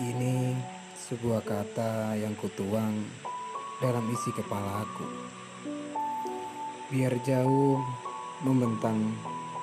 Ini 0.00 0.56
sebuah 0.96 1.44
kata 1.44 2.16
yang 2.16 2.32
kutuang 2.40 3.04
dalam 3.84 4.08
isi 4.08 4.32
kepala 4.32 4.80
aku. 4.80 5.04
Biar 6.88 7.12
jauh 7.20 7.76
membentang, 8.40 9.12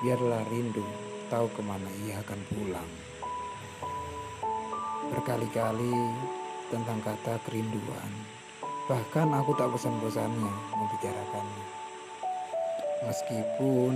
biarlah 0.06 0.46
rindu 0.54 0.86
tahu 1.34 1.50
ke 1.58 1.66
mana 1.66 1.90
ia 2.06 2.22
akan 2.22 2.38
pulang. 2.54 2.92
Berkali-kali 5.10 5.98
tentang 6.70 7.02
kata 7.02 7.42
kerinduan, 7.42 8.12
bahkan 8.86 9.34
aku 9.34 9.58
tak 9.58 9.74
bosan-bosannya 9.74 10.54
membicarakannya. 10.78 11.66
Meskipun 13.10 13.94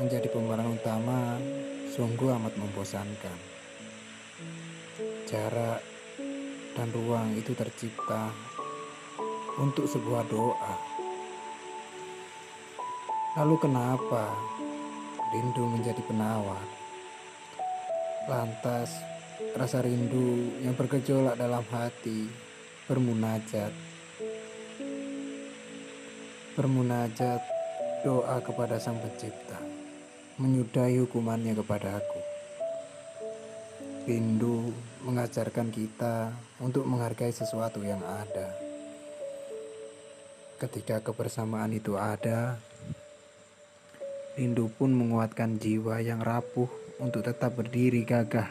menjadi 0.00 0.32
pemeran 0.32 0.72
utama 0.72 1.36
sungguh 1.92 2.32
amat 2.40 2.56
membosankan. 2.56 3.51
Jarak 5.32 5.80
dan 6.76 6.92
ruang 6.92 7.32
itu 7.32 7.56
tercipta 7.56 8.28
untuk 9.56 9.88
sebuah 9.88 10.28
doa. 10.28 10.76
Lalu 13.40 13.56
kenapa 13.56 14.28
rindu 15.32 15.64
menjadi 15.72 16.04
penawar? 16.04 16.60
Lantas 18.28 18.92
rasa 19.56 19.80
rindu 19.80 20.52
yang 20.60 20.76
bergejolak 20.76 21.40
dalam 21.40 21.64
hati 21.72 22.28
bermunajat. 22.84 23.72
Bermunajat 26.60 27.40
doa 28.04 28.36
kepada 28.44 28.76
Sang 28.76 29.00
Pencipta, 29.00 29.56
menyudahi 30.36 31.00
hukumannya 31.00 31.56
kepada 31.56 31.96
aku. 32.04 32.21
Rindu 34.02 34.74
mengajarkan 35.06 35.70
kita 35.70 36.34
untuk 36.58 36.82
menghargai 36.90 37.30
sesuatu 37.30 37.86
yang 37.86 38.02
ada. 38.02 38.50
Ketika 40.58 40.98
kebersamaan 40.98 41.70
itu 41.70 41.94
ada, 41.94 42.58
rindu 44.34 44.66
pun 44.74 44.90
menguatkan 44.90 45.54
jiwa 45.54 46.02
yang 46.02 46.18
rapuh 46.18 46.66
untuk 46.98 47.22
tetap 47.22 47.54
berdiri 47.54 48.02
gagah. 48.02 48.50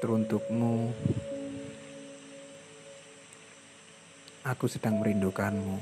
Teruntukmu, 0.00 0.88
aku 4.40 4.64
sedang 4.72 5.04
merindukanmu. 5.04 5.76